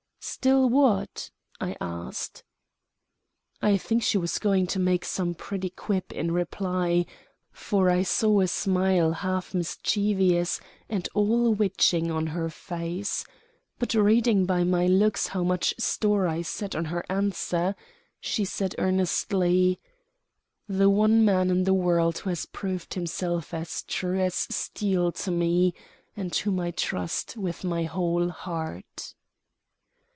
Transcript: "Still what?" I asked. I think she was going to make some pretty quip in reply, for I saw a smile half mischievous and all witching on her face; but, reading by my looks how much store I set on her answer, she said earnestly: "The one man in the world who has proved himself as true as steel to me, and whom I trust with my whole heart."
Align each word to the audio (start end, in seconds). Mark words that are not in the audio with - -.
"Still 0.23 0.69
what?" 0.69 1.31
I 1.59 1.75
asked. 1.81 2.43
I 3.59 3.75
think 3.75 4.03
she 4.03 4.19
was 4.19 4.37
going 4.37 4.67
to 4.67 4.77
make 4.79 5.03
some 5.03 5.33
pretty 5.33 5.71
quip 5.71 6.11
in 6.13 6.31
reply, 6.31 7.07
for 7.51 7.89
I 7.89 8.03
saw 8.03 8.41
a 8.41 8.47
smile 8.47 9.13
half 9.13 9.55
mischievous 9.55 10.59
and 10.87 11.09
all 11.15 11.55
witching 11.55 12.11
on 12.11 12.27
her 12.27 12.51
face; 12.51 13.25
but, 13.79 13.95
reading 13.95 14.45
by 14.45 14.63
my 14.63 14.85
looks 14.85 15.27
how 15.29 15.43
much 15.43 15.73
store 15.79 16.27
I 16.27 16.43
set 16.43 16.75
on 16.75 16.85
her 16.85 17.03
answer, 17.09 17.75
she 18.19 18.45
said 18.45 18.75
earnestly: 18.77 19.79
"The 20.69 20.89
one 20.89 21.25
man 21.25 21.49
in 21.49 21.63
the 21.63 21.73
world 21.73 22.19
who 22.19 22.29
has 22.29 22.45
proved 22.45 22.93
himself 22.93 23.55
as 23.55 23.81
true 23.83 24.19
as 24.19 24.35
steel 24.35 25.11
to 25.13 25.31
me, 25.31 25.73
and 26.15 26.33
whom 26.35 26.59
I 26.59 26.69
trust 26.69 27.37
with 27.37 27.63
my 27.63 27.85
whole 27.85 28.29
heart." 28.29 29.15